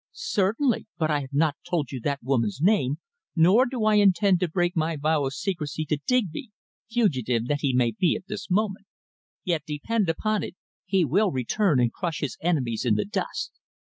[0.13, 0.87] "Certainly.
[0.97, 2.95] But I have not told you that woman's name,
[3.35, 6.49] nor do I intend to break my vow of secrecy to Digby
[6.89, 8.87] fugitive that he may be at this moment.
[9.43, 10.55] Yet, depend upon it,
[10.87, 13.51] he will return and crush his enemies in the dust."